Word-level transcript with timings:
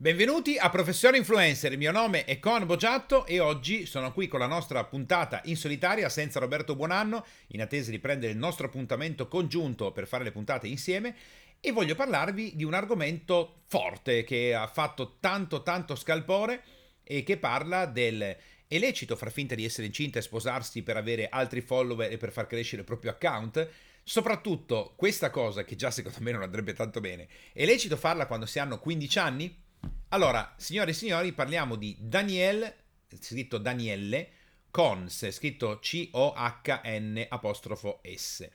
Benvenuti 0.00 0.56
a 0.56 0.70
Professione 0.70 1.16
Influencer, 1.16 1.72
il 1.72 1.78
mio 1.78 1.90
nome 1.90 2.24
è 2.24 2.38
Con 2.38 2.64
Boggiatto 2.66 3.26
e 3.26 3.40
oggi 3.40 3.84
sono 3.84 4.12
qui 4.12 4.28
con 4.28 4.38
la 4.38 4.46
nostra 4.46 4.84
puntata 4.84 5.40
in 5.46 5.56
solitaria 5.56 6.08
senza 6.08 6.38
Roberto 6.38 6.76
Buonanno, 6.76 7.26
in 7.48 7.62
attesa 7.62 7.90
di 7.90 7.98
prendere 7.98 8.30
il 8.30 8.38
nostro 8.38 8.66
appuntamento 8.66 9.26
congiunto 9.26 9.90
per 9.90 10.06
fare 10.06 10.22
le 10.22 10.30
puntate 10.30 10.68
insieme 10.68 11.16
e 11.58 11.72
voglio 11.72 11.96
parlarvi 11.96 12.54
di 12.54 12.62
un 12.62 12.74
argomento 12.74 13.62
forte 13.66 14.22
che 14.22 14.54
ha 14.54 14.68
fatto 14.68 15.16
tanto 15.18 15.64
tanto 15.64 15.96
scalpore 15.96 16.62
e 17.02 17.24
che 17.24 17.36
parla 17.36 17.84
del 17.84 18.36
è 18.68 18.78
lecito 18.78 19.16
far 19.16 19.32
finta 19.32 19.56
di 19.56 19.64
essere 19.64 19.88
incinta 19.88 20.20
e 20.20 20.22
sposarsi 20.22 20.84
per 20.84 20.96
avere 20.96 21.28
altri 21.28 21.60
follower 21.60 22.12
e 22.12 22.18
per 22.18 22.30
far 22.30 22.46
crescere 22.46 22.82
il 22.82 22.86
proprio 22.86 23.10
account? 23.10 23.68
Soprattutto 24.04 24.92
questa 24.94 25.30
cosa 25.30 25.64
che 25.64 25.74
già 25.74 25.90
secondo 25.90 26.18
me 26.20 26.30
non 26.30 26.42
andrebbe 26.42 26.72
tanto 26.72 27.00
bene, 27.00 27.26
è 27.52 27.64
lecito 27.64 27.96
farla 27.96 28.28
quando 28.28 28.46
si 28.46 28.60
hanno 28.60 28.78
15 28.78 29.18
anni? 29.18 29.66
Allora, 30.10 30.54
signore 30.56 30.92
e 30.92 30.94
signori, 30.94 31.32
parliamo 31.32 31.76
di 31.76 31.94
Daniel, 32.00 32.74
scritto 33.20 33.58
Danielle, 33.58 34.30
Cons, 34.70 35.30
scritto 35.30 35.78
C-O-H-N 35.80 37.26
apostrofo 37.28 38.00
S. 38.02 38.48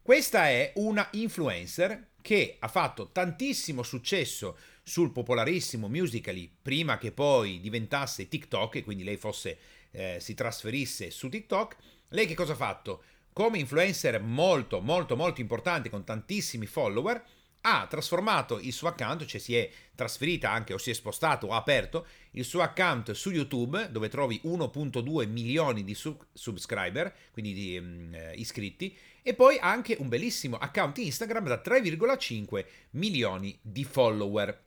Questa 0.00 0.48
è 0.48 0.72
una 0.76 1.06
influencer 1.12 2.12
che 2.22 2.56
ha 2.58 2.68
fatto 2.68 3.10
tantissimo 3.10 3.82
successo 3.82 4.56
sul 4.82 5.12
popolarissimo 5.12 5.88
Musical.ly 5.88 6.56
prima 6.62 6.96
che 6.96 7.12
poi 7.12 7.60
diventasse 7.60 8.26
TikTok 8.26 8.76
e 8.76 8.82
quindi 8.82 9.04
lei 9.04 9.18
fosse, 9.18 9.58
eh, 9.90 10.16
si 10.20 10.32
trasferisse 10.32 11.10
su 11.10 11.28
TikTok. 11.28 11.76
Lei 12.08 12.26
che 12.26 12.34
cosa 12.34 12.54
ha 12.54 12.56
fatto? 12.56 13.02
Come 13.34 13.58
influencer 13.58 14.22
molto 14.22 14.80
molto 14.80 15.16
molto 15.16 15.42
importante 15.42 15.90
con 15.90 16.04
tantissimi 16.04 16.64
follower, 16.64 17.22
ha 17.62 17.86
trasformato 17.88 18.58
il 18.58 18.72
suo 18.72 18.88
account, 18.88 19.24
cioè 19.24 19.40
si 19.40 19.56
è 19.56 19.68
trasferita 19.94 20.50
anche 20.50 20.72
o 20.72 20.78
si 20.78 20.90
è 20.90 20.92
spostato 20.94 21.48
o 21.48 21.52
ha 21.52 21.56
aperto 21.56 22.06
il 22.32 22.44
suo 22.44 22.62
account 22.62 23.12
su 23.12 23.30
YouTube 23.30 23.90
dove 23.90 24.08
trovi 24.08 24.40
1.2 24.44 25.28
milioni 25.28 25.84
di 25.84 25.94
sub- 25.94 26.26
subscriber, 26.32 27.14
quindi 27.32 27.52
di 27.52 27.76
um, 27.76 28.16
iscritti, 28.34 28.96
e 29.22 29.34
poi 29.34 29.58
anche 29.58 29.96
un 29.98 30.08
bellissimo 30.08 30.56
account 30.56 30.98
Instagram 30.98 31.46
da 31.46 31.60
3,5 31.64 32.64
milioni 32.90 33.58
di 33.60 33.84
follower. 33.84 34.64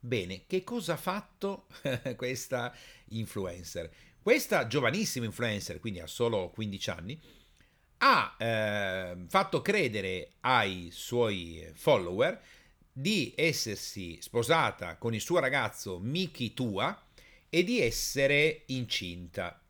Bene, 0.00 0.44
che 0.46 0.62
cosa 0.62 0.94
ha 0.94 0.96
fatto 0.96 1.66
questa 2.16 2.72
influencer? 3.08 3.90
Questa 4.22 4.66
giovanissima 4.66 5.26
influencer, 5.26 5.80
quindi 5.80 6.00
ha 6.00 6.06
solo 6.06 6.50
15 6.50 6.90
anni, 6.90 7.20
ha 7.98 8.36
eh, 8.38 9.16
fatto 9.28 9.62
credere 9.62 10.32
ai 10.40 10.90
suoi 10.92 11.70
follower 11.74 12.40
di 12.92 13.34
essersi 13.36 14.18
sposata 14.20 14.96
con 14.96 15.14
il 15.14 15.20
suo 15.20 15.38
ragazzo 15.38 15.98
Miki 15.98 16.54
Tua 16.54 17.04
e 17.48 17.64
di 17.64 17.80
essere 17.80 18.62
incinta. 18.66 19.60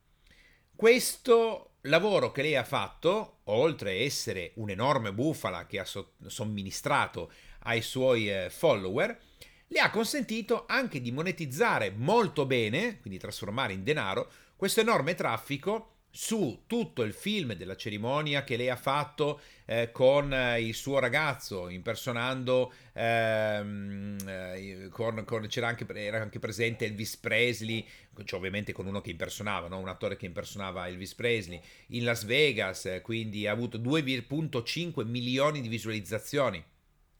Questo 0.75 1.77
lavoro 1.83 2.31
che 2.33 2.43
lei 2.43 2.57
ha 2.57 2.65
fatto, 2.65 3.41
oltre 3.45 3.91
a 3.91 3.95
essere 3.95 4.53
un'enorme 4.57 5.13
bufala 5.13 5.67
che 5.67 5.79
ha 5.79 5.87
somministrato 6.27 7.33
ai 7.61 7.83
suoi 7.83 8.31
eh, 8.31 8.51
follower, 8.51 9.19
le 9.69 9.81
ha 9.81 9.91
consentito 9.91 10.65
anche 10.67 11.01
di 11.01 11.11
monetizzare 11.11 11.91
molto 11.91 12.47
bene, 12.47 13.01
quindi 13.01 13.19
trasformare 13.19 13.73
in 13.73 13.83
denaro, 13.83 14.31
questo 14.55 14.81
enorme 14.81 15.15
traffico 15.15 15.96
su 16.17 16.63
tutto 16.67 17.03
il 17.03 17.13
film 17.13 17.53
della 17.53 17.77
cerimonia 17.77 18.43
che 18.43 18.57
lei 18.57 18.71
ha 18.71 18.77
fatto 18.77 19.39
eh, 19.67 19.93
con 19.93 20.33
eh, 20.33 20.63
il 20.63 20.75
suo 20.75 20.99
ragazzo, 20.99 21.69
impersonando, 21.69 22.73
ehm, 22.95 24.17
eh, 24.27 24.89
con, 24.91 25.25
con, 25.27 25.47
c'era 25.47 25.69
anche, 25.69 25.87
era 25.95 26.23
anche 26.23 26.39
presente 26.39 26.87
Elvis 26.87 27.19
Presley, 27.19 27.87
cioè 28.25 28.39
ovviamente 28.39 28.73
con 28.73 28.87
uno 28.87 29.03
che 29.03 29.11
impersonava, 29.11 29.69
no? 29.69 29.79
un 29.79 29.89
attore 29.89 30.17
che 30.17 30.25
impersonava 30.25 30.89
Elvis 30.89 31.15
Presley, 31.15 31.61
in 31.89 32.05
Las 32.05 32.25
Vegas, 32.25 32.87
eh, 32.87 33.03
quindi 33.03 33.47
ha 33.47 33.53
avuto 33.53 33.77
2,5 33.77 35.05
milioni 35.05 35.61
di 35.61 35.69
visualizzazioni, 35.69 36.65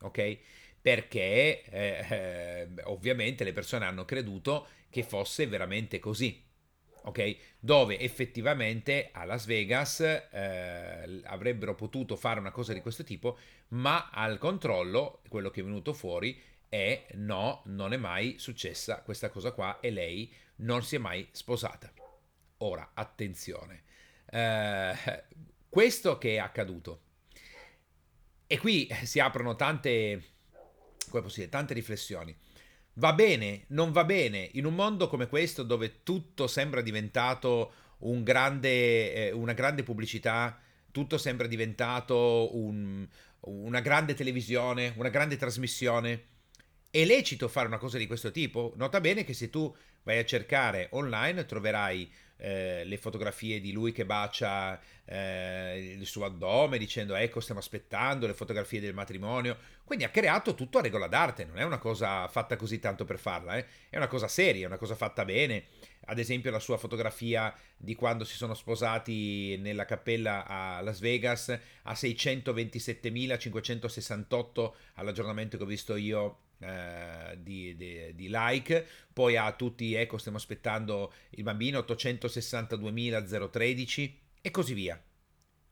ok? 0.01 0.39
Perché 0.81 1.65
eh, 1.65 2.69
ovviamente 2.85 3.45
le 3.45 3.53
persone 3.53 3.85
hanno 3.85 4.07
creduto 4.07 4.69
che 4.89 5.03
fosse 5.03 5.47
veramente 5.47 5.99
così 5.99 6.45
ok? 7.07 7.37
Dove 7.59 7.99
effettivamente 7.99 9.11
a 9.13 9.25
Las 9.25 9.47
Vegas 9.47 10.01
eh, 10.01 11.21
avrebbero 11.25 11.75
potuto 11.75 12.17
fare 12.17 12.41
una 12.41 12.51
cosa 12.51 12.73
di 12.73 12.81
questo 12.81 13.05
tipo, 13.05 13.39
ma 13.69 14.11
al 14.11 14.39
controllo 14.39 15.23
quello 15.29 15.51
che 15.51 15.61
è 15.61 15.65
venuto 15.65 15.93
fuori 15.93 16.41
è 16.69 17.07
no, 17.15 17.63
non 17.67 17.93
è 17.93 17.97
mai 17.97 18.39
successa 18.39 19.03
questa 19.03 19.29
cosa 19.29 19.53
qua 19.53 19.79
e 19.81 19.91
lei 19.91 20.33
non 20.57 20.83
si 20.83 20.97
è 20.97 20.99
mai 20.99 21.27
sposata. 21.31 21.93
Ora, 22.59 22.91
attenzione, 22.95 23.85
eh, 24.31 24.95
questo 25.69 26.19
che 26.19 26.35
è 26.35 26.39
accaduto. 26.39 27.03
E 28.49 28.59
qui 28.59 28.89
si 29.05 29.21
aprono 29.21 29.55
tante, 29.55 30.23
come 31.09 31.23
posso 31.23 31.49
tante 31.49 31.75
riflessioni. 31.75 32.37
Va 32.99 33.13
bene, 33.13 33.65
non 33.69 33.93
va 33.93 34.05
bene, 34.05 34.49
in 34.55 34.65
un 34.65 34.75
mondo 34.75 35.07
come 35.07 35.29
questo 35.29 35.63
dove 35.63 36.03
tutto 36.03 36.47
sembra 36.47 36.81
diventato 36.81 37.73
un 37.99 38.23
grande, 38.23 39.13
eh, 39.13 39.33
una 39.33 39.53
grande 39.53 39.83
pubblicità, 39.83 40.59
tutto 40.91 41.19
sembra 41.19 41.47
diventato 41.47 42.57
un, 42.57 43.07
una 43.41 43.81
grande 43.81 44.15
televisione, 44.15 44.95
una 44.97 45.11
grande 45.11 45.37
trasmissione, 45.37 46.25
è 46.91 47.05
lecito 47.05 47.49
fare 47.49 47.67
una 47.67 47.77
cosa 47.77 47.99
di 47.99 48.07
questo 48.07 48.31
tipo? 48.31 48.73
Nota 48.77 48.99
bene 49.01 49.25
che 49.25 49.35
se 49.35 49.51
tu 49.51 49.75
vai 50.03 50.17
a 50.17 50.25
cercare 50.25 50.89
online 50.93 51.45
troverai 51.45 52.11
eh, 52.39 52.83
le 52.85 52.97
fotografie 52.99 53.61
di 53.61 53.73
lui 53.73 53.93
che 53.93 54.05
bacia 54.05 54.79
eh, 55.05 55.97
il 55.99 56.07
suo 56.07 56.25
addome 56.25 56.79
dicendo 56.79 57.15
ecco 57.15 57.41
stiamo 57.41 57.61
aspettando 57.61 58.27
le 58.27 58.35
fotografie 58.35 58.81
del 58.81 58.93
matrimonio 58.93 59.57
quindi 59.85 60.05
ha 60.05 60.11
creato 60.11 60.55
tutto 60.55 60.79
a 60.79 60.83
regola 60.83 61.07
d'arte 61.07 61.45
non 61.45 61.59
è 61.59 61.65
una 61.65 61.79
cosa 61.79 62.29
fatta 62.29 62.57
così 62.57 62.79
tanto 62.79 63.05
per 63.05 63.19
farla 63.19 63.57
eh? 63.57 63.67
è 63.89 63.97
una 63.97 64.09
cosa 64.09 64.29
seria 64.29 64.65
è 64.65 64.67
una 64.67 64.79
cosa 64.79 64.95
fatta 64.95 65.25
bene 65.25 65.65
ad 66.07 66.19
esempio 66.19 66.51
la 66.51 66.59
sua 66.59 66.77
fotografia 66.77 67.55
di 67.77 67.95
quando 67.95 68.25
si 68.25 68.37
sono 68.37 68.55
sposati 68.55 69.57
nella 69.59 69.85
cappella 69.85 70.47
a 70.47 70.81
Las 70.81 71.01
Vegas 71.01 71.49
a 71.49 71.93
627.568 71.93 74.73
all'aggiornamento 74.95 75.57
che 75.57 75.63
ho 75.63 75.67
visto 75.67 75.95
io 75.97 76.41
eh, 76.59 77.37
di, 77.39 77.77
di, 77.77 78.15
di, 78.15 78.29
like, 78.31 78.87
poi 79.13 79.37
a 79.37 79.53
tutti, 79.53 79.93
ecco, 79.95 80.17
stiamo 80.19 80.39
aspettando 80.39 81.13
il 81.31 81.43
bambino 81.43 81.81
862.013 81.81 84.13
e 84.41 84.51
così 84.51 84.75
via. 84.75 85.03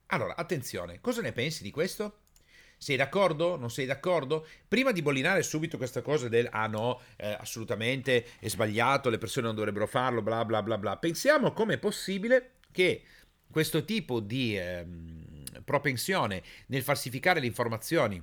Allora, 0.07 0.35
attenzione, 0.37 1.01
cosa 1.01 1.23
ne 1.23 1.33
pensi 1.33 1.63
di 1.63 1.71
questo? 1.71 2.19
Sei 2.77 2.97
d'accordo? 2.97 3.57
Non 3.57 3.71
sei 3.71 3.87
d'accordo? 3.87 4.47
Prima 4.69 4.93
di 4.93 5.01
bollinare 5.01 5.43
subito 5.43 5.79
questa 5.79 6.03
cosa 6.03 6.29
del 6.29 6.49
ah 6.51 6.67
no, 6.67 7.01
eh, 7.17 7.33
assolutamente 7.33 8.27
è 8.39 8.49
sbagliato, 8.49 9.09
le 9.09 9.17
persone 9.19 9.47
non 9.47 9.55
dovrebbero 9.55 9.87
farlo, 9.87 10.21
bla 10.23 10.45
bla 10.45 10.63
bla 10.63 10.77
bla, 10.77 10.99
pensiamo 10.99 11.53
com'è 11.53 11.79
possibile 11.79 12.57
che 12.71 13.03
questo 13.51 13.85
tipo 13.85 14.21
di 14.21 14.59
eh, 14.59 14.85
propensione 15.65 16.43
nel 16.67 16.83
falsificare 16.83 17.41
le 17.41 17.47
informazioni 17.47 18.23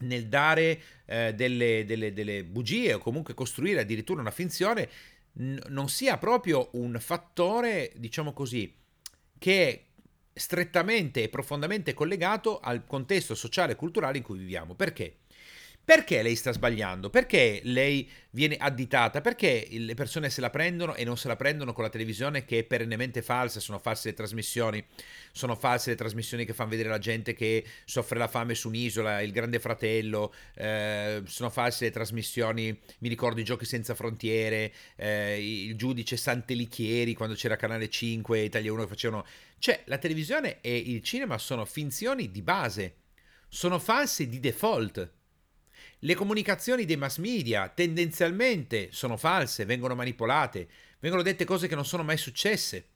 nel 0.00 0.26
dare 0.26 0.80
eh, 1.06 1.34
delle, 1.34 1.84
delle, 1.86 2.12
delle, 2.12 2.44
bugie 2.44 2.94
o 2.94 2.98
comunque 2.98 3.34
costruire 3.34 3.80
addirittura 3.80 4.20
una 4.20 4.30
finzione 4.30 4.88
n- 5.34 5.58
non 5.68 5.88
sia 5.88 6.18
proprio 6.18 6.68
un 6.72 6.96
fattore, 7.00 7.92
diciamo 7.96 8.32
così, 8.32 8.74
che 9.38 9.68
è 9.68 9.84
strettamente 10.32 11.22
e 11.22 11.28
profondamente 11.28 11.94
collegato 11.94 12.60
al 12.60 12.84
contesto 12.86 13.34
sociale 13.34 13.72
e 13.72 13.76
culturale 13.76 14.18
in 14.18 14.22
cui 14.22 14.38
viviamo. 14.38 14.74
Perché? 14.74 15.18
Perché 15.86 16.20
lei 16.20 16.34
sta 16.34 16.50
sbagliando? 16.50 17.10
Perché 17.10 17.60
lei 17.62 18.10
viene 18.30 18.56
additata? 18.56 19.20
Perché 19.20 19.68
le 19.70 19.94
persone 19.94 20.30
se 20.30 20.40
la 20.40 20.50
prendono 20.50 20.96
e 20.96 21.04
non 21.04 21.16
se 21.16 21.28
la 21.28 21.36
prendono 21.36 21.72
con 21.72 21.84
la 21.84 21.90
televisione 21.90 22.44
che 22.44 22.58
è 22.58 22.64
perennemente 22.64 23.22
falsa? 23.22 23.60
Sono 23.60 23.78
false 23.78 24.08
le 24.08 24.14
trasmissioni, 24.14 24.84
sono 25.30 25.54
false 25.54 25.90
le 25.90 25.96
trasmissioni 25.96 26.44
che 26.44 26.54
fanno 26.54 26.70
vedere 26.70 26.88
la 26.88 26.98
gente 26.98 27.34
che 27.34 27.64
soffre 27.84 28.18
la 28.18 28.26
fame 28.26 28.56
su 28.56 28.66
un'isola, 28.66 29.20
il 29.20 29.30
grande 29.30 29.60
fratello, 29.60 30.34
eh, 30.56 31.22
sono 31.24 31.50
false 31.50 31.84
le 31.84 31.92
trasmissioni, 31.92 32.76
mi 32.98 33.08
ricordo 33.08 33.38
i 33.38 33.44
giochi 33.44 33.64
senza 33.64 33.94
frontiere, 33.94 34.72
eh, 34.96 35.66
il 35.68 35.76
giudice 35.76 36.16
Santelichieri 36.16 37.14
quando 37.14 37.36
c'era 37.36 37.54
Canale 37.54 37.88
5, 37.88 38.40
Italia 38.40 38.72
1 38.72 38.82
che 38.82 38.88
facevano... 38.88 39.24
Cioè, 39.60 39.82
la 39.84 39.98
televisione 39.98 40.60
e 40.62 40.76
il 40.76 41.00
cinema 41.04 41.38
sono 41.38 41.64
finzioni 41.64 42.32
di 42.32 42.42
base, 42.42 42.96
sono 43.48 43.78
false 43.78 44.28
di 44.28 44.40
default 44.40 45.14
le 46.06 46.14
comunicazioni 46.14 46.84
dei 46.84 46.96
mass 46.96 47.18
media 47.18 47.68
tendenzialmente 47.68 48.90
sono 48.92 49.16
false, 49.16 49.64
vengono 49.64 49.96
manipolate, 49.96 50.68
vengono 51.00 51.22
dette 51.22 51.44
cose 51.44 51.66
che 51.66 51.74
non 51.74 51.84
sono 51.84 52.04
mai 52.04 52.16
successe. 52.16 52.90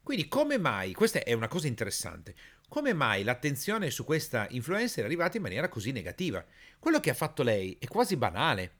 Quindi 0.00 0.28
come 0.28 0.56
mai, 0.56 0.92
questa 0.92 1.24
è 1.24 1.32
una 1.32 1.48
cosa 1.48 1.66
interessante, 1.66 2.36
come 2.68 2.92
mai 2.92 3.24
l'attenzione 3.24 3.90
su 3.90 4.04
questa 4.04 4.46
influencer 4.50 5.02
è 5.02 5.06
arrivata 5.06 5.38
in 5.38 5.42
maniera 5.42 5.68
così 5.68 5.90
negativa? 5.90 6.44
Quello 6.78 7.00
che 7.00 7.10
ha 7.10 7.14
fatto 7.14 7.42
lei 7.42 7.76
è 7.80 7.88
quasi 7.88 8.16
banale. 8.16 8.74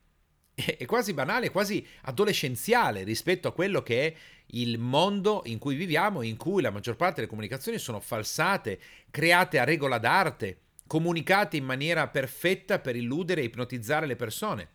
è 0.55 0.85
quasi 0.85 1.13
banale, 1.13 1.51
quasi 1.51 1.85
adolescenziale 2.03 3.03
rispetto 3.03 3.49
a 3.49 3.53
quello 3.53 3.83
che 3.83 4.07
è 4.07 4.15
il 4.51 4.79
mondo 4.79 5.43
in 5.47 5.59
cui 5.59 5.75
viviamo, 5.75 6.23
in 6.23 6.37
cui 6.37 6.63
la 6.63 6.71
maggior 6.71 6.95
parte 6.95 7.17
delle 7.17 7.27
comunicazioni 7.27 7.79
sono 7.79 7.99
falsate, 7.99 8.79
create 9.11 9.59
a 9.59 9.65
regola 9.65 9.99
d'arte, 9.99 10.61
comunicate 10.87 11.57
in 11.57 11.65
maniera 11.65 12.09
perfetta 12.09 12.79
per 12.79 12.97
illudere 12.97 13.41
e 13.41 13.45
ipnotizzare 13.45 14.07
le 14.07 14.17
persone. 14.17 14.71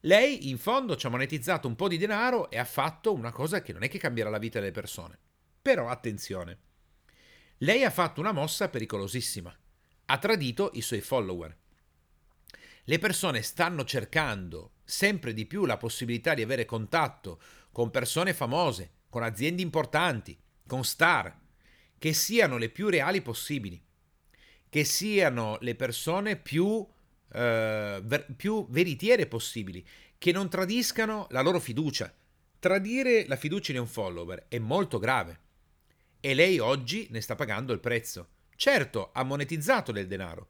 Lei 0.00 0.48
in 0.48 0.58
fondo 0.58 0.96
ci 0.96 1.06
ha 1.06 1.10
monetizzato 1.10 1.68
un 1.68 1.76
po' 1.76 1.88
di 1.88 1.98
denaro 1.98 2.50
e 2.50 2.58
ha 2.58 2.64
fatto 2.64 3.12
una 3.12 3.30
cosa 3.30 3.62
che 3.62 3.72
non 3.72 3.82
è 3.82 3.88
che 3.88 3.98
cambierà 3.98 4.30
la 4.30 4.38
vita 4.38 4.58
delle 4.58 4.72
persone. 4.72 5.18
Però 5.60 5.88
attenzione, 5.88 6.58
lei 7.58 7.84
ha 7.84 7.90
fatto 7.90 8.20
una 8.20 8.32
mossa 8.32 8.68
pericolosissima. 8.68 9.56
Ha 10.06 10.18
tradito 10.18 10.70
i 10.74 10.80
suoi 10.80 11.00
follower. 11.00 11.56
Le 12.84 12.98
persone 12.98 13.42
stanno 13.42 13.84
cercando 13.84 14.72
sempre 14.82 15.32
di 15.32 15.46
più 15.46 15.64
la 15.64 15.76
possibilità 15.76 16.34
di 16.34 16.42
avere 16.42 16.64
contatto 16.64 17.40
con 17.70 17.90
persone 17.90 18.34
famose, 18.34 18.94
con 19.08 19.22
aziende 19.22 19.62
importanti, 19.62 20.36
con 20.66 20.82
star, 20.84 21.38
che 21.96 22.12
siano 22.12 22.56
le 22.56 22.68
più 22.68 22.88
reali 22.88 23.22
possibili, 23.22 23.80
che 24.72 24.84
siano 24.84 25.58
le 25.60 25.74
persone 25.74 26.36
più, 26.36 26.82
eh, 27.34 28.00
ver- 28.02 28.32
più 28.34 28.66
veritiere 28.70 29.26
possibili, 29.26 29.86
che 30.16 30.32
non 30.32 30.48
tradiscano 30.48 31.26
la 31.28 31.42
loro 31.42 31.60
fiducia. 31.60 32.10
Tradire 32.58 33.26
la 33.26 33.36
fiducia 33.36 33.72
di 33.72 33.78
un 33.78 33.86
follower 33.86 34.46
è 34.48 34.58
molto 34.58 34.98
grave 34.98 35.40
e 36.20 36.32
lei 36.32 36.58
oggi 36.58 37.06
ne 37.10 37.20
sta 37.20 37.34
pagando 37.34 37.74
il 37.74 37.80
prezzo. 37.80 38.28
Certo, 38.56 39.10
ha 39.12 39.22
monetizzato 39.24 39.92
del 39.92 40.06
denaro, 40.06 40.48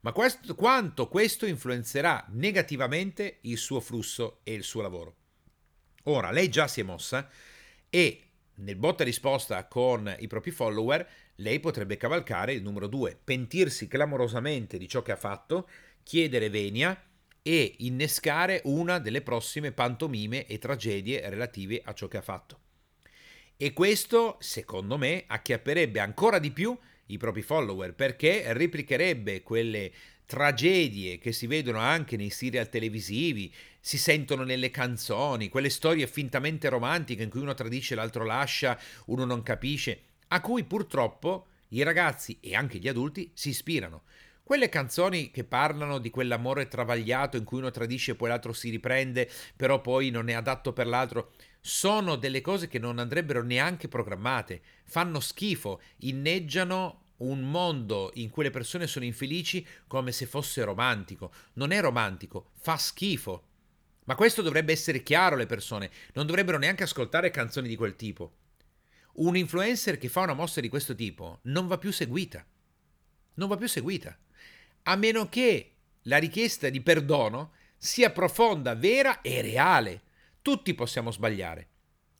ma 0.00 0.12
questo, 0.12 0.54
quanto 0.54 1.08
questo 1.08 1.46
influenzerà 1.46 2.26
negativamente 2.28 3.38
il 3.40 3.56
suo 3.56 3.80
flusso 3.80 4.40
e 4.42 4.52
il 4.52 4.64
suo 4.64 4.82
lavoro. 4.82 5.16
Ora, 6.02 6.30
lei 6.30 6.50
già 6.50 6.68
si 6.68 6.80
è 6.80 6.82
mossa 6.82 7.26
e 7.88 8.22
nel 8.56 8.76
botta 8.76 9.02
risposta 9.02 9.66
con 9.66 10.14
i 10.18 10.26
propri 10.26 10.50
follower, 10.50 11.08
lei 11.36 11.60
potrebbe 11.60 11.96
cavalcare 11.96 12.52
il 12.52 12.62
numero 12.62 12.86
2, 12.86 13.18
pentirsi 13.22 13.88
clamorosamente 13.88 14.78
di 14.78 14.88
ciò 14.88 15.02
che 15.02 15.12
ha 15.12 15.16
fatto, 15.16 15.68
chiedere 16.02 16.50
venia 16.50 17.00
e 17.42 17.74
innescare 17.78 18.60
una 18.64 18.98
delle 18.98 19.22
prossime 19.22 19.72
pantomime 19.72 20.46
e 20.46 20.58
tragedie 20.58 21.28
relative 21.28 21.80
a 21.84 21.92
ciò 21.92 22.06
che 22.08 22.18
ha 22.18 22.22
fatto. 22.22 22.60
E 23.56 23.72
questo, 23.72 24.36
secondo 24.40 24.96
me, 24.96 25.24
acchiapperebbe 25.26 26.00
ancora 26.00 26.38
di 26.38 26.50
più 26.50 26.76
i 27.06 27.16
propri 27.16 27.42
follower 27.42 27.94
perché 27.94 28.52
replicherebbe 28.52 29.42
quelle 29.42 29.92
tragedie 30.24 31.18
che 31.18 31.32
si 31.32 31.46
vedono 31.46 31.78
anche 31.78 32.16
nei 32.16 32.30
serial 32.30 32.68
televisivi, 32.68 33.52
si 33.80 33.98
sentono 33.98 34.44
nelle 34.44 34.70
canzoni, 34.70 35.48
quelle 35.48 35.68
storie 35.68 36.06
fintamente 36.06 36.68
romantiche 36.68 37.22
in 37.22 37.28
cui 37.28 37.40
uno 37.40 37.54
tradisce, 37.54 37.94
l'altro 37.94 38.24
lascia, 38.24 38.78
uno 39.06 39.24
non 39.24 39.42
capisce, 39.42 40.00
a 40.32 40.40
cui 40.40 40.64
purtroppo 40.64 41.46
i 41.68 41.82
ragazzi 41.82 42.38
e 42.40 42.54
anche 42.54 42.78
gli 42.78 42.88
adulti 42.88 43.30
si 43.34 43.50
ispirano. 43.50 44.02
Quelle 44.42 44.68
canzoni 44.68 45.30
che 45.30 45.44
parlano 45.44 45.98
di 45.98 46.10
quell'amore 46.10 46.68
travagliato 46.68 47.36
in 47.36 47.44
cui 47.44 47.58
uno 47.58 47.70
tradisce 47.70 48.12
e 48.12 48.14
poi 48.14 48.28
l'altro 48.28 48.52
si 48.52 48.70
riprende, 48.70 49.30
però 49.56 49.80
poi 49.80 50.10
non 50.10 50.28
è 50.28 50.32
adatto 50.32 50.72
per 50.72 50.86
l'altro, 50.86 51.32
sono 51.60 52.16
delle 52.16 52.40
cose 52.40 52.66
che 52.66 52.78
non 52.78 52.98
andrebbero 52.98 53.42
neanche 53.42 53.88
programmate, 53.88 54.62
fanno 54.84 55.20
schifo, 55.20 55.80
inneggiano 55.98 57.00
un 57.18 57.40
mondo 57.42 58.10
in 58.14 58.30
cui 58.30 58.42
le 58.42 58.50
persone 58.50 58.86
sono 58.86 59.04
infelici 59.04 59.64
come 59.86 60.12
se 60.12 60.26
fosse 60.26 60.64
romantico. 60.64 61.30
Non 61.54 61.70
è 61.70 61.80
romantico, 61.80 62.50
fa 62.58 62.76
schifo. 62.76 63.44
Ma 64.04 64.16
questo 64.16 64.42
dovrebbe 64.42 64.72
essere 64.72 65.02
chiaro 65.02 65.36
alle 65.36 65.46
persone, 65.46 65.90
non 66.14 66.26
dovrebbero 66.26 66.58
neanche 66.58 66.82
ascoltare 66.82 67.30
canzoni 67.30 67.68
di 67.68 67.76
quel 67.76 67.96
tipo. 67.96 68.32
Un 69.14 69.36
influencer 69.36 69.98
che 69.98 70.08
fa 70.08 70.20
una 70.20 70.32
mossa 70.32 70.60
di 70.60 70.68
questo 70.68 70.94
tipo 70.94 71.40
non 71.42 71.66
va 71.66 71.76
più 71.76 71.92
seguita. 71.92 72.44
Non 73.34 73.48
va 73.48 73.56
più 73.56 73.68
seguita. 73.68 74.16
A 74.84 74.96
meno 74.96 75.28
che 75.28 75.74
la 76.02 76.16
richiesta 76.16 76.68
di 76.70 76.80
perdono 76.80 77.52
sia 77.76 78.10
profonda, 78.10 78.74
vera 78.74 79.20
e 79.20 79.42
reale. 79.42 80.02
Tutti 80.40 80.74
possiamo 80.74 81.10
sbagliare, 81.10 81.68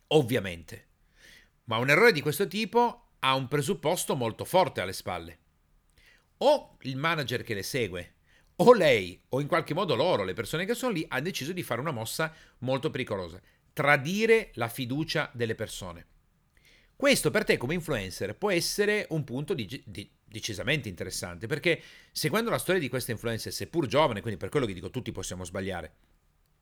ovviamente. 0.09 0.87
Ma 1.65 1.79
un 1.79 1.89
errore 1.89 2.13
di 2.13 2.21
questo 2.21 2.47
tipo 2.47 3.13
ha 3.21 3.35
un 3.35 3.49
presupposto 3.49 4.15
molto 4.15 4.45
forte 4.45 4.81
alle 4.81 4.93
spalle. 4.93 5.39
O 6.39 6.77
il 6.81 6.97
manager 6.97 7.43
che 7.43 7.55
le 7.55 7.63
segue, 7.63 8.15
o 8.57 8.75
lei, 8.75 9.21
o 9.31 9.41
in 9.41 9.47
qualche 9.47 9.75
modo 9.75 9.95
loro, 9.95 10.25
le 10.25 10.35
persone 10.35 10.67
che 10.67 10.75
sono 10.75 10.93
lì, 10.93 11.05
hanno 11.09 11.23
deciso 11.23 11.53
di 11.53 11.63
fare 11.63 11.81
una 11.81 11.91
mossa 11.91 12.35
molto 12.59 12.91
pericolosa. 12.91 13.41
Tradire 13.73 14.51
la 14.55 14.69
fiducia 14.69 15.31
delle 15.33 15.55
persone. 15.55 16.07
Questo 17.03 17.33
per 17.33 17.43
te 17.43 17.57
come 17.57 17.75
influencer 17.75 18.37
può 18.37 18.53
essere 18.53 19.09
un 19.09 19.25
punto 19.25 19.55
di, 19.55 19.83
di, 19.85 20.09
decisamente 20.25 20.89
interessante, 20.89 21.49
perché 21.49 21.83
seguendo 22.13 22.49
la 22.49 22.59
storia 22.59 22.81
di 22.81 22.89
questa 22.89 23.11
influencer, 23.11 23.53
seppur 23.53 23.89
giovane, 23.89 24.21
quindi 24.21 24.39
per 24.39 24.51
quello 24.51 24.67
che 24.67 24.73
dico 24.73 24.89
tutti 24.89 25.11
possiamo 25.11 25.43
sbagliare, 25.43 25.95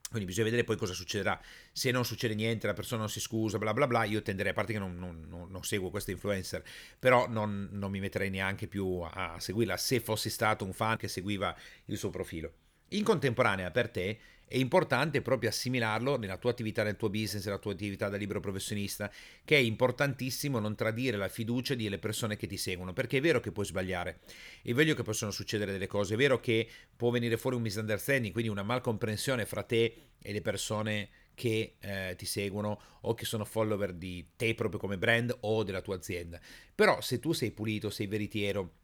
quindi 0.09 0.25
bisogna 0.25 0.47
vedere 0.47 0.65
poi 0.65 0.79
cosa 0.79 0.95
succederà. 0.95 1.39
Se 1.73 1.91
non 1.91 2.07
succede 2.07 2.35
niente, 2.35 2.67
la 2.67 2.73
persona 2.73 3.01
non 3.01 3.11
si 3.11 3.21
scusa, 3.21 3.59
bla 3.59 3.75
bla 3.75 3.87
bla, 3.87 4.05
io 4.05 4.23
tenderei, 4.23 4.53
a 4.53 4.55
parte 4.55 4.73
che 4.73 4.79
non, 4.79 4.97
non, 4.97 5.27
non, 5.29 5.51
non 5.51 5.63
seguo 5.63 5.91
questa 5.91 6.11
influencer, 6.11 6.65
però 6.99 7.29
non, 7.29 7.69
mi 7.71 8.01
metterei 8.01 8.31
neanche 8.31 8.67
più 8.67 8.99
a 9.03 9.37
seguirla 9.39 9.77
se 9.77 10.01
fossi 10.01 10.31
stato 10.31 10.65
un 10.65 10.73
fan 10.73 10.97
che 10.97 11.09
seguiva 11.09 11.55
il 11.85 11.99
suo 11.99 12.09
profilo. 12.09 12.51
In 12.93 13.05
contemporanea 13.05 13.71
per 13.71 13.91
te 13.91 14.19
è 14.51 14.57
importante 14.57 15.23
proprio 15.23 15.49
assimilarlo 15.49 16.19
nella 16.19 16.37
tua 16.37 16.51
attività, 16.51 16.83
nel 16.83 16.97
tuo 16.97 17.09
business, 17.09 17.45
nella 17.45 17.59
tua 17.59 17.71
attività 17.71 18.09
da 18.09 18.17
libero 18.17 18.41
professionista, 18.41 19.09
che 19.45 19.55
è 19.55 19.61
importantissimo 19.61 20.59
non 20.59 20.75
tradire 20.75 21.17
la 21.17 21.29
fiducia 21.29 21.77
delle 21.77 22.01
persone 22.01 22.35
che 22.35 22.49
ti 22.49 22.57
seguono, 22.57 22.93
perché 22.93 23.19
è 23.19 23.21
vero 23.21 23.39
che 23.39 23.53
puoi 23.53 23.65
sbagliare, 23.65 24.19
è 24.61 24.73
vero 24.73 24.95
che 24.95 25.05
possono 25.05 25.31
succedere 25.31 25.71
delle 25.71 25.87
cose, 25.87 26.15
è 26.15 26.17
vero 26.17 26.41
che 26.41 26.69
può 26.97 27.11
venire 27.11 27.37
fuori 27.37 27.55
un 27.55 27.63
misunderstanding, 27.63 28.33
quindi 28.33 28.51
una 28.51 28.65
malcomprensione 28.65 29.47
fra 29.47 29.63
te 29.63 29.95
e 30.21 30.33
le 30.33 30.41
persone 30.41 31.11
che 31.35 31.77
eh, 31.79 32.15
ti 32.19 32.27
seguono 32.27 32.81
o 33.03 33.15
che 33.15 33.27
sono 33.27 33.45
follower 33.45 33.93
di 33.93 34.31
te 34.35 34.57
proprio 34.57 34.81
come 34.81 34.99
brand 34.99 35.33
o 35.43 35.63
della 35.63 35.81
tua 35.81 35.95
azienda. 35.95 36.41
Però 36.75 37.01
se 37.01 37.21
tu 37.21 37.31
sei 37.31 37.53
pulito, 37.53 37.89
sei 37.89 38.09
veritiero, 38.09 38.80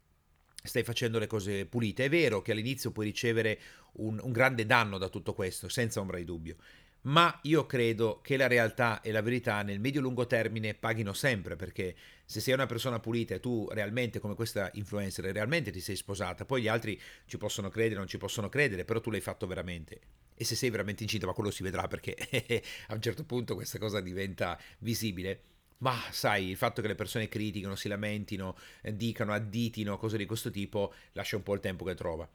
stai 0.63 0.83
facendo 0.83 1.19
le 1.19 1.27
cose 1.27 1.65
pulite. 1.65 2.05
È 2.05 2.09
vero 2.09 2.41
che 2.41 2.51
all'inizio 2.51 2.91
puoi 2.91 3.05
ricevere 3.05 3.59
un, 3.93 4.19
un 4.21 4.31
grande 4.31 4.65
danno 4.65 4.97
da 4.97 5.09
tutto 5.09 5.33
questo, 5.33 5.69
senza 5.69 5.99
ombra 5.99 6.17
di 6.17 6.25
dubbio, 6.25 6.55
ma 7.01 7.39
io 7.43 7.65
credo 7.65 8.19
che 8.21 8.35
la 8.35 8.47
realtà 8.47 9.01
e 9.01 9.11
la 9.11 9.21
verità 9.21 9.61
nel 9.61 9.79
medio-lungo 9.79 10.27
termine 10.27 10.73
paghino 10.73 11.13
sempre, 11.13 11.55
perché 11.55 11.95
se 12.25 12.41
sei 12.41 12.53
una 12.53 12.65
persona 12.65 12.99
pulita 12.99 13.35
e 13.35 13.39
tu 13.39 13.67
realmente, 13.71 14.19
come 14.19 14.35
questa 14.35 14.69
influencer, 14.73 15.25
realmente 15.25 15.71
ti 15.71 15.79
sei 15.79 15.95
sposata, 15.95 16.43
poi 16.43 16.63
gli 16.63 16.67
altri 16.67 16.99
ci 17.25 17.37
possono 17.37 17.69
credere, 17.69 17.95
non 17.95 18.07
ci 18.07 18.17
possono 18.17 18.49
credere, 18.49 18.83
però 18.83 18.99
tu 18.99 19.09
l'hai 19.09 19.21
fatto 19.21 19.47
veramente. 19.47 19.99
E 20.35 20.43
se 20.43 20.55
sei 20.55 20.69
veramente 20.69 21.03
incinta, 21.03 21.25
ma 21.25 21.33
quello 21.33 21.49
si 21.49 21.63
vedrà 21.63 21.87
perché 21.87 22.15
a 22.87 22.93
un 22.93 23.01
certo 23.01 23.23
punto 23.23 23.55
questa 23.55 23.79
cosa 23.79 24.01
diventa 24.01 24.59
visibile 24.79 25.41
ma 25.79 25.95
sai, 26.11 26.49
il 26.49 26.57
fatto 26.57 26.81
che 26.81 26.87
le 26.87 26.95
persone 26.95 27.27
critichino, 27.27 27.75
si 27.75 27.87
lamentino, 27.87 28.57
eh, 28.81 28.95
dicano, 28.95 29.33
additino, 29.33 29.97
cose 29.97 30.17
di 30.17 30.25
questo 30.25 30.49
tipo, 30.49 30.93
lascia 31.11 31.35
un 31.35 31.43
po' 31.43 31.53
il 31.53 31.59
tempo 31.59 31.85
che 31.85 31.95
trova. 31.95 32.27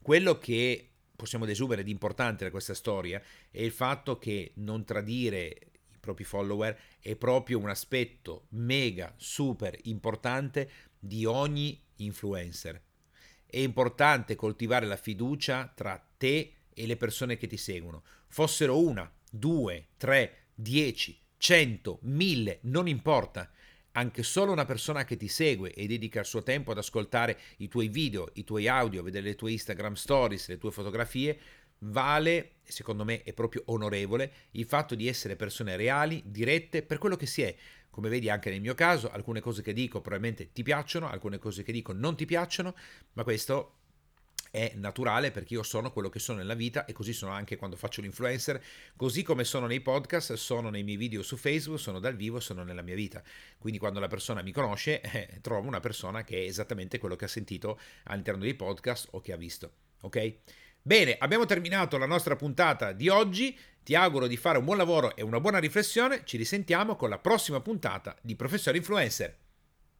Quello 0.00 0.38
che 0.38 0.90
possiamo 1.16 1.44
desumere 1.44 1.82
di 1.82 1.90
importante 1.90 2.44
da 2.44 2.50
questa 2.50 2.74
storia 2.74 3.22
è 3.50 3.62
il 3.62 3.72
fatto 3.72 4.18
che 4.18 4.52
non 4.56 4.84
tradire 4.84 5.72
i 5.92 5.98
propri 5.98 6.24
follower 6.24 6.78
è 7.00 7.16
proprio 7.16 7.58
un 7.58 7.68
aspetto 7.68 8.46
mega, 8.50 9.12
super 9.16 9.78
importante 9.84 10.70
di 10.98 11.24
ogni 11.24 11.80
influencer. 11.96 12.80
È 13.46 13.58
importante 13.58 14.34
coltivare 14.34 14.86
la 14.86 14.96
fiducia 14.96 15.72
tra 15.74 16.04
te 16.16 16.54
e 16.72 16.86
le 16.86 16.96
persone 16.96 17.36
che 17.36 17.46
ti 17.46 17.56
seguono. 17.56 18.02
Fossero 18.28 18.80
una, 18.80 19.10
due, 19.30 19.88
tre, 19.96 20.48
dieci, 20.54 21.23
100, 21.44 21.98
1000, 22.00 22.60
non 22.62 22.88
importa. 22.88 23.50
Anche 23.92 24.22
solo 24.22 24.50
una 24.50 24.64
persona 24.64 25.04
che 25.04 25.18
ti 25.18 25.28
segue 25.28 25.74
e 25.74 25.86
dedica 25.86 26.20
il 26.20 26.24
suo 26.24 26.42
tempo 26.42 26.70
ad 26.70 26.78
ascoltare 26.78 27.38
i 27.58 27.68
tuoi 27.68 27.88
video, 27.88 28.30
i 28.36 28.44
tuoi 28.44 28.66
audio, 28.66 29.02
vedere 29.02 29.26
le 29.26 29.34
tue 29.34 29.52
Instagram 29.52 29.92
stories, 29.92 30.48
le 30.48 30.56
tue 30.56 30.70
fotografie, 30.70 31.38
vale, 31.80 32.52
secondo 32.62 33.04
me 33.04 33.22
è 33.24 33.34
proprio 33.34 33.60
onorevole, 33.66 34.32
il 34.52 34.64
fatto 34.64 34.94
di 34.94 35.06
essere 35.06 35.36
persone 35.36 35.76
reali, 35.76 36.22
dirette, 36.24 36.82
per 36.82 36.96
quello 36.96 37.16
che 37.16 37.26
si 37.26 37.42
è. 37.42 37.54
Come 37.90 38.08
vedi 38.08 38.30
anche 38.30 38.48
nel 38.48 38.62
mio 38.62 38.72
caso, 38.72 39.10
alcune 39.10 39.40
cose 39.40 39.60
che 39.60 39.74
dico 39.74 40.00
probabilmente 40.00 40.50
ti 40.50 40.62
piacciono, 40.62 41.10
alcune 41.10 41.36
cose 41.36 41.62
che 41.62 41.72
dico 41.72 41.92
non 41.92 42.16
ti 42.16 42.24
piacciono, 42.24 42.74
ma 43.12 43.22
questo 43.22 43.80
è 44.54 44.74
naturale 44.76 45.32
perché 45.32 45.54
io 45.54 45.64
sono 45.64 45.90
quello 45.90 46.08
che 46.08 46.20
sono 46.20 46.38
nella 46.38 46.54
vita 46.54 46.84
e 46.84 46.92
così 46.92 47.12
sono 47.12 47.32
anche 47.32 47.56
quando 47.56 47.74
faccio 47.74 48.00
l'influencer, 48.00 48.62
così 48.94 49.24
come 49.24 49.42
sono 49.42 49.66
nei 49.66 49.80
podcast, 49.80 50.34
sono 50.34 50.70
nei 50.70 50.84
miei 50.84 50.96
video 50.96 51.24
su 51.24 51.36
Facebook, 51.36 51.80
sono 51.80 51.98
dal 51.98 52.14
vivo, 52.14 52.38
sono 52.38 52.62
nella 52.62 52.82
mia 52.82 52.94
vita. 52.94 53.20
Quindi 53.58 53.80
quando 53.80 53.98
la 53.98 54.06
persona 54.06 54.42
mi 54.42 54.52
conosce, 54.52 55.00
eh, 55.10 55.40
trovo 55.40 55.66
una 55.66 55.80
persona 55.80 56.22
che 56.22 56.36
è 56.36 56.46
esattamente 56.46 56.98
quello 56.98 57.16
che 57.16 57.24
ha 57.24 57.28
sentito 57.28 57.80
all'interno 58.04 58.42
dei 58.42 58.54
podcast 58.54 59.08
o 59.10 59.20
che 59.20 59.32
ha 59.32 59.36
visto, 59.36 59.72
ok? 60.02 60.34
Bene, 60.80 61.16
abbiamo 61.18 61.46
terminato 61.46 61.98
la 61.98 62.06
nostra 62.06 62.36
puntata 62.36 62.92
di 62.92 63.08
oggi. 63.08 63.58
Ti 63.82 63.96
auguro 63.96 64.28
di 64.28 64.36
fare 64.36 64.58
un 64.58 64.64
buon 64.64 64.76
lavoro 64.76 65.16
e 65.16 65.22
una 65.22 65.40
buona 65.40 65.58
riflessione. 65.58 66.22
Ci 66.24 66.36
risentiamo 66.36 66.94
con 66.94 67.08
la 67.08 67.18
prossima 67.18 67.60
puntata 67.60 68.16
di 68.22 68.36
Professore 68.36 68.76
Influencer. 68.76 69.43